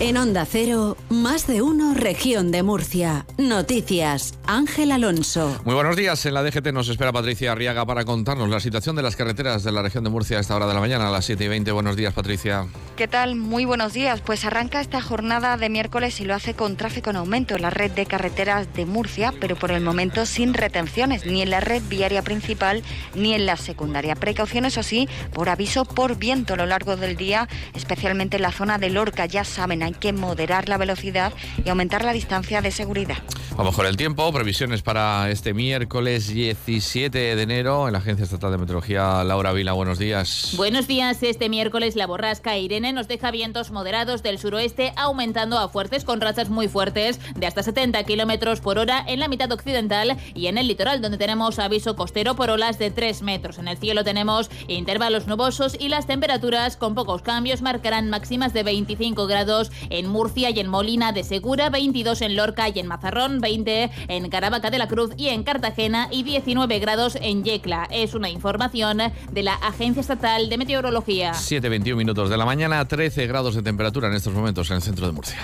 [0.00, 3.26] En Onda Cero, más de uno, región de Murcia.
[3.38, 5.56] Noticias, Ángel Alonso.
[5.64, 6.26] Muy buenos días.
[6.26, 9.70] En la DGT nos espera Patricia Arriaga para contarnos la situación de las carreteras de
[9.70, 11.70] la región de Murcia a esta hora de la mañana, a las 7 y 20.
[11.70, 12.66] Buenos días, Patricia.
[12.96, 13.36] ¿Qué tal?
[13.36, 14.20] Muy buenos días.
[14.20, 17.70] Pues arranca esta jornada de miércoles y lo hace con tráfico en aumento en la
[17.70, 21.82] red de carreteras de Murcia, pero por el momento sin retenciones, ni en la red
[21.88, 22.82] viaria principal
[23.14, 24.16] ni en la secundaria.
[24.16, 28.50] Precauciones, o sí, por aviso por viento a lo largo del día, especialmente en la
[28.50, 29.26] zona de Lorca.
[29.26, 31.32] Ya saben, hay que moderar la velocidad
[31.64, 33.18] y aumentar la distancia de seguridad.
[33.56, 34.32] Vamos con el tiempo.
[34.32, 39.22] Previsiones para este miércoles 17 de enero en la Agencia Estatal de Meteorología.
[39.22, 40.54] Laura Vila, buenos días.
[40.56, 41.22] Buenos días.
[41.22, 46.20] Este miércoles la borrasca Irene nos deja vientos moderados del suroeste aumentando a fuertes con
[46.20, 50.58] rachas muy fuertes de hasta 70 kilómetros por hora en la mitad occidental y en
[50.58, 53.58] el litoral, donde tenemos aviso costero por olas de 3 metros.
[53.58, 58.64] En el cielo tenemos intervalos nubosos y las temperaturas con pocos cambios marcarán máximas de
[58.64, 63.40] 25 grados en Murcia y en Molina de Segura, 22 en Lorca y en Mazarrón,
[63.40, 67.88] 20 en Caravaca de la Cruz y en Cartagena y 19 grados en Yecla.
[67.90, 68.98] Es una información
[69.30, 71.32] de la Agencia Estatal de Meteorología.
[71.32, 75.06] 7.21 minutos de la mañana, 13 grados de temperatura en estos momentos en el centro
[75.06, 75.38] de Murcia.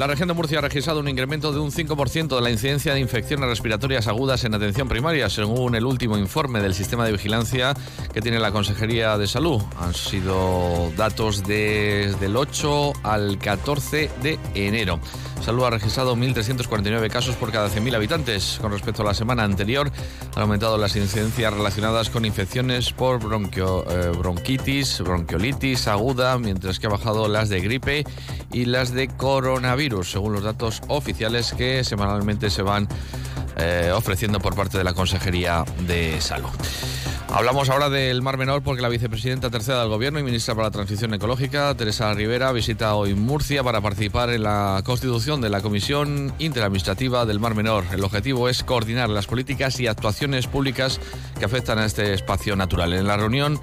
[0.00, 3.00] La región de Murcia ha registrado un incremento de un 5% de la incidencia de
[3.00, 7.74] infecciones respiratorias agudas en atención primaria, según el último informe del sistema de vigilancia
[8.14, 9.60] que tiene la Consejería de Salud.
[9.78, 15.00] Han sido datos desde el 8 al 14 de enero.
[15.44, 18.58] Salud ha registrado 1.349 casos por cada 100.000 habitantes.
[18.60, 19.90] Con respecto a la semana anterior,
[20.36, 26.90] han aumentado las incidencias relacionadas con infecciones por eh, bronquitis, bronquiolitis aguda, mientras que ha
[26.90, 28.04] bajado las de gripe
[28.52, 32.88] y las de coronavirus, según los datos oficiales que semanalmente se van
[33.56, 36.50] eh, ofreciendo por parte de la Consejería de Salud.
[37.32, 40.72] Hablamos ahora del Mar Menor porque la vicepresidenta tercera del Gobierno y ministra para la
[40.72, 46.34] Transición Ecológica, Teresa Rivera, visita hoy Murcia para participar en la constitución de la Comisión
[46.40, 47.84] Interadministrativa del Mar Menor.
[47.92, 51.00] El objetivo es coordinar las políticas y actuaciones públicas
[51.38, 52.92] que afectan a este espacio natural.
[52.94, 53.60] En la reunión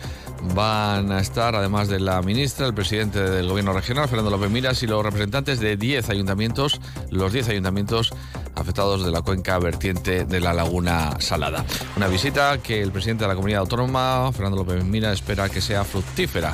[0.56, 4.82] van a estar, además de la ministra, el presidente del Gobierno regional, Fernando López Miras,
[4.84, 6.80] y los representantes de 10 ayuntamientos,
[7.12, 8.14] los 10 ayuntamientos
[8.58, 11.64] afectados de la cuenca vertiente de la Laguna Salada.
[11.96, 15.84] Una visita que el presidente de la comunidad autónoma, Fernando López Mira, espera que sea
[15.84, 16.54] fructífera.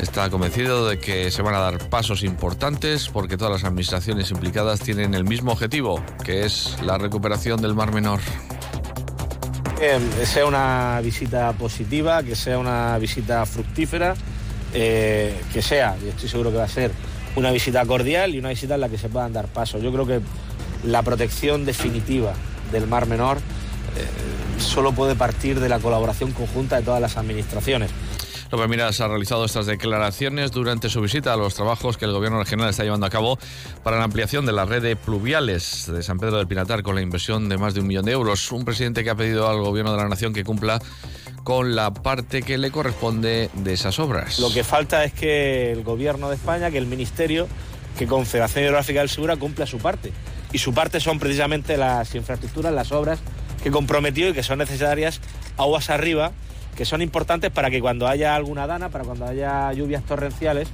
[0.00, 4.80] Está convencido de que se van a dar pasos importantes porque todas las administraciones implicadas
[4.80, 8.20] tienen el mismo objetivo, que es la recuperación del Mar Menor.
[9.78, 14.14] Que sea una visita positiva, que sea una visita fructífera,
[14.74, 16.92] eh, que sea, y estoy seguro que va a ser,
[17.36, 19.82] una visita cordial y una visita en la que se puedan dar pasos.
[19.82, 20.20] Yo creo que
[20.84, 22.34] la protección definitiva
[22.70, 27.90] del Mar Menor eh, solo puede partir de la colaboración conjunta de todas las administraciones.
[28.52, 32.38] López Miras ha realizado estas declaraciones durante su visita a los trabajos que el Gobierno
[32.38, 33.38] regional está llevando a cabo
[33.82, 37.00] para la ampliación de la red de pluviales de San Pedro del Pinatar con la
[37.00, 38.52] inversión de más de un millón de euros.
[38.52, 40.82] Un presidente que ha pedido al Gobierno de la Nación que cumpla
[41.44, 44.38] con la parte que le corresponde de esas obras.
[44.38, 47.48] Lo que falta es que el Gobierno de España, que el Ministerio,
[47.98, 50.12] que Confederación Hidrográfica del Segura cumpla su parte.
[50.52, 53.20] Y su parte son precisamente las infraestructuras, las obras
[53.62, 55.20] que comprometió y que son necesarias
[55.56, 56.32] aguas arriba,
[56.76, 60.68] que son importantes para que cuando haya alguna dana, para cuando haya lluvias torrenciales,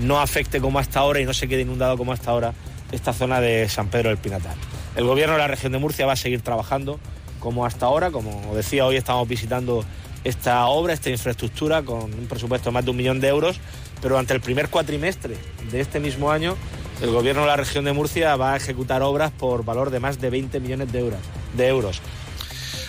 [0.00, 2.54] no afecte como hasta ahora y no se quede inundado como hasta ahora
[2.92, 4.54] esta zona de San Pedro del Pinatar.
[4.96, 6.98] El gobierno de la región de Murcia va a seguir trabajando
[7.38, 9.84] como hasta ahora, como decía hoy estamos visitando
[10.24, 13.60] esta obra, esta infraestructura con un presupuesto de más de un millón de euros,
[13.96, 15.36] pero durante el primer cuatrimestre
[15.70, 16.56] de este mismo año
[17.02, 20.20] el gobierno de la región de Murcia va a ejecutar obras por valor de más
[20.20, 22.00] de 20 millones de euros.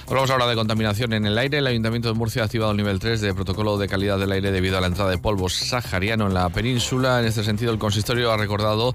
[0.08, 1.60] Hablamos ahora de contaminación en el aire.
[1.60, 4.52] El Ayuntamiento de Murcia ha activado el nivel 3 de protocolo de calidad del aire
[4.52, 7.22] debido a la entrada de polvo sahariano en la península.
[7.22, 8.94] En este sentido, el consistorio ha recordado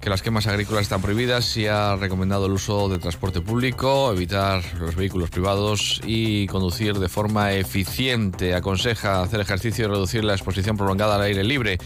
[0.00, 4.62] que las quemas agrícolas están prohibidas y ha recomendado el uso de transporte público, evitar
[4.78, 8.54] los vehículos privados y conducir de forma eficiente.
[8.54, 11.78] Aconseja hacer ejercicio y reducir la exposición prolongada al aire libre.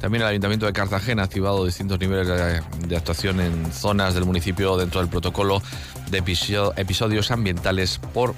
[0.00, 4.76] También el Ayuntamiento de Cartagena ha activado distintos niveles de, actuación en zonas del municipio
[4.76, 5.62] dentro del protocolo
[6.10, 8.34] de episodios ambientales por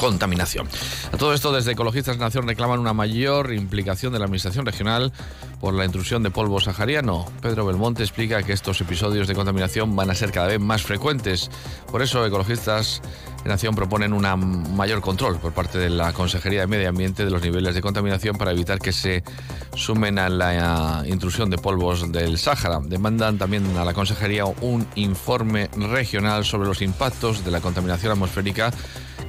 [0.00, 0.66] contaminación.
[1.12, 5.12] A todo esto, desde Ecologistas Nación reclaman una mayor implicación de la Administración regional
[5.60, 7.26] por la intrusión de polvo sahariano.
[7.42, 11.50] Pedro Belmonte explica que estos episodios de contaminación van a ser cada vez más frecuentes.
[11.90, 13.02] Por eso, Ecologistas
[13.44, 17.42] Nación proponen un mayor control por parte de la Consejería de Medio Ambiente de los
[17.42, 19.22] niveles de contaminación para evitar que se
[19.74, 22.80] sumen a la intrusión de polvos del Sáhara.
[22.82, 28.70] Demandan también a la Consejería un informe regional sobre los impactos de la contaminación atmosférica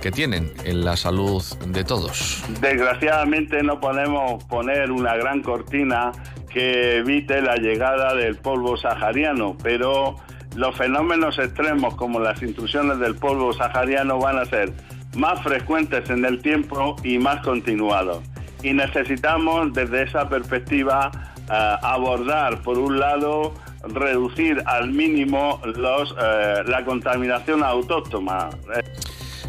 [0.01, 2.43] que tienen en la salud de todos.
[2.59, 6.11] Desgraciadamente no podemos poner una gran cortina
[6.49, 10.15] que evite la llegada del polvo sahariano, pero
[10.55, 14.73] los fenómenos extremos como las intrusiones del polvo sahariano van a ser
[15.15, 18.19] más frecuentes en el tiempo y más continuados.
[18.63, 21.11] Y necesitamos desde esa perspectiva
[21.51, 23.53] eh, abordar, por un lado,
[23.83, 28.49] reducir al mínimo los, eh, la contaminación autóctona.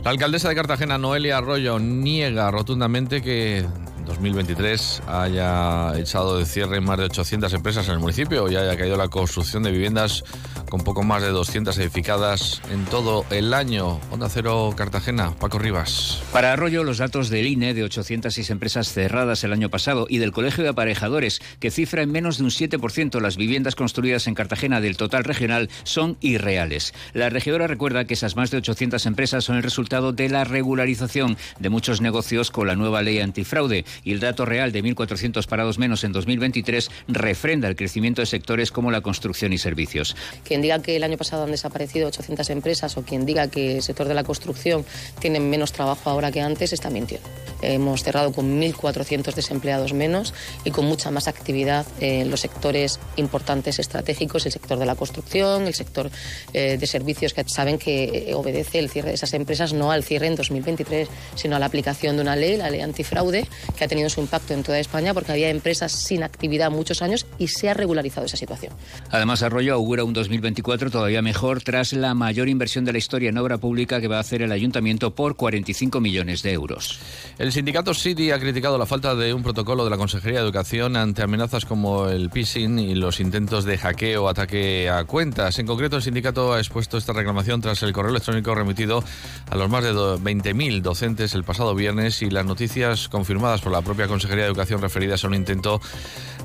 [0.05, 3.65] La alcaldesa de Cartagena, Noelia Arroyo, niega rotundamente que
[4.05, 8.97] 2023 haya echado de cierre más de 800 empresas en el municipio y haya caído
[8.97, 10.25] la construcción de viviendas
[10.69, 14.01] con poco más de 200 edificadas en todo el año.
[14.11, 16.23] Onda Cero Cartagena, Paco Rivas.
[16.33, 20.33] Para Arroyo, los datos del INE de 806 empresas cerradas el año pasado y del
[20.33, 24.81] Colegio de Aparejadores, que cifra en menos de un 7% las viviendas construidas en Cartagena
[24.81, 26.95] del total regional, son irreales.
[27.13, 31.37] La regidora recuerda que esas más de 800 empresas son el resultado de la regularización
[31.59, 35.79] de muchos negocios con la nueva ley antifraude y el dato real de 1.400 parados
[35.79, 40.17] menos en 2023 refrenda el crecimiento de sectores como la construcción y servicios
[40.63, 44.09] diga que el año pasado han desaparecido 800 empresas o quien diga que el sector
[44.09, 44.87] de la construcción
[45.19, 47.29] tiene menos trabajo ahora que antes está mintiendo.
[47.61, 50.35] Hemos cerrado con 1.400 desempleados menos
[50.65, 55.67] y con mucha más actividad en los sectores importantes estratégicos, el sector de la construcción,
[55.67, 56.11] el sector
[56.53, 60.27] eh, de servicios que saben que obedece el cierre de esas empresas no al cierre
[60.27, 63.47] en 2023, sino a la aplicación de una ley, la ley antifraude,
[63.77, 67.27] que ha tenido su impacto en toda España porque había empresas sin actividad muchos años
[67.39, 68.73] y se ha regularizado esa situación.
[69.11, 73.39] Además, Arroyo augura un 2023 todavía mejor tras la mayor inversión de la historia en
[73.39, 76.99] obra pública que va a hacer el ayuntamiento por 45 millones de euros.
[77.39, 80.97] El sindicato City ha criticado la falta de un protocolo de la Consejería de Educación
[80.97, 85.59] ante amenazas como el phishing y los intentos de hackeo o ataque a cuentas.
[85.59, 89.03] En concreto, el sindicato ha expuesto esta reclamación tras el correo electrónico remitido
[89.51, 93.83] a los más de 20.000 docentes el pasado viernes y las noticias confirmadas por la
[93.83, 95.81] propia Consejería de Educación referidas a un intento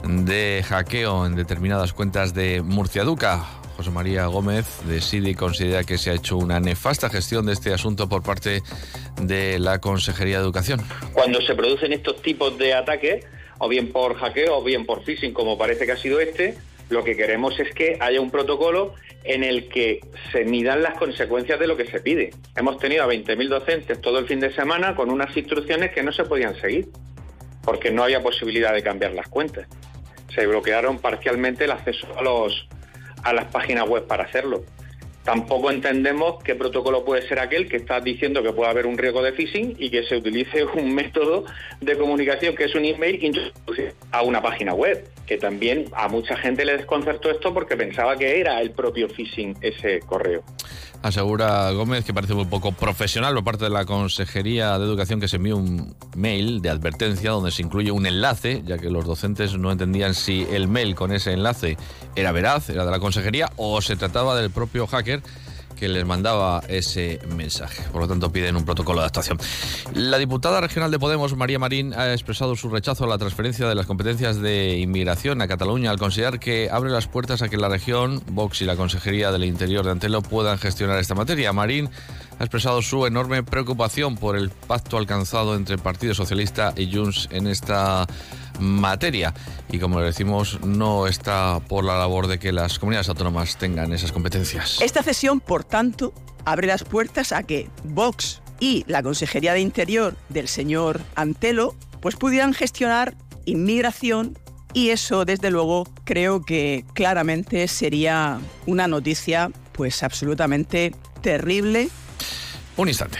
[0.08, 3.46] de hackeo en determinadas cuentas de Murcia Duca.
[3.76, 7.74] José María Gómez de SIDI considera que se ha hecho una nefasta gestión de este
[7.74, 8.64] asunto por parte
[9.22, 10.82] de la Consejería de Educación.
[11.14, 13.26] Cuando se producen estos tipos de ataques,
[13.60, 16.58] o bien por hackeo o bien por phishing, como parece que ha sido este,
[16.90, 18.94] lo que queremos es que haya un protocolo
[19.24, 20.00] en el que
[20.32, 22.32] se midan las consecuencias de lo que se pide.
[22.56, 26.12] Hemos tenido a 20.000 docentes todo el fin de semana con unas instrucciones que no
[26.12, 26.88] se podían seguir,
[27.68, 29.68] porque no había posibilidad de cambiar las cuentas.
[30.34, 32.66] Se bloquearon parcialmente el acceso a los,
[33.24, 34.64] a las páginas web para hacerlo.
[35.28, 39.22] Tampoco entendemos qué protocolo puede ser aquel que está diciendo que puede haber un riesgo
[39.22, 41.44] de phishing y que se utilice un método
[41.82, 43.52] de comunicación que es un email
[44.14, 48.40] a una página web, que también a mucha gente le desconcertó esto porque pensaba que
[48.40, 50.44] era el propio phishing ese correo.
[51.04, 55.28] Asegura Gómez que parece un poco profesional por parte de la Consejería de Educación que
[55.28, 59.58] se envió un mail de advertencia donde se incluye un enlace, ya que los docentes
[59.58, 61.78] no entendían si el mail con ese enlace
[62.16, 65.17] era veraz, era de la Consejería o se trataba del propio hacker
[65.78, 67.84] que les mandaba ese mensaje.
[67.92, 69.38] Por lo tanto, piden un protocolo de actuación.
[69.94, 73.76] La diputada regional de Podemos, María Marín, ha expresado su rechazo a la transferencia de
[73.76, 77.70] las competencias de inmigración a Cataluña al considerar que abre las puertas a que la
[77.70, 81.54] región, Vox y la Consejería del Interior de Antelo puedan gestionar esta materia.
[81.54, 81.90] Marín
[82.40, 87.30] ha expresado su enorme preocupación por el pacto alcanzado entre el Partido Socialista y Junts
[87.32, 88.08] en esta
[88.60, 89.34] materia.
[89.70, 93.94] Y como le decimos, no está por la labor de que las comunidades autónomas tengan
[93.94, 94.82] esas competencias.
[94.82, 96.14] Esta cesión, por tanto,
[96.46, 102.16] abre las puertas a que Vox y la Consejería de Interior del señor Antelo pues
[102.16, 104.38] pudieran gestionar inmigración
[104.74, 111.90] y eso desde luego creo que claramente sería una noticia pues absolutamente terrible.
[112.76, 113.20] Un instante.